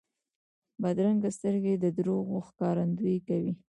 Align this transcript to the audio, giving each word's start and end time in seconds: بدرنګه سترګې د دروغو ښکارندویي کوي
بدرنګه 0.81 1.29
سترګې 1.37 1.73
د 1.83 1.85
دروغو 1.97 2.37
ښکارندویي 2.47 3.19
کوي 3.27 3.53